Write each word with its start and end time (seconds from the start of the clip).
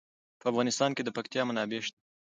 په 0.39 0.45
افغانستان 0.51 0.91
کې 0.95 1.03
د 1.03 1.09
پکتیا 1.17 1.41
منابع 1.49 1.79
شته. 1.85 1.97